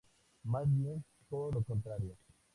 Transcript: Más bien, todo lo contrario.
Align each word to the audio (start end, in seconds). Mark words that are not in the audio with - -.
Más 0.45 0.63
bien, 0.65 1.05
todo 1.29 1.51
lo 1.51 1.61
contrario. 1.63 2.17